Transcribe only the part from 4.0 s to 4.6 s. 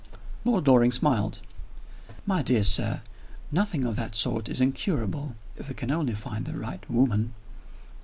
sort is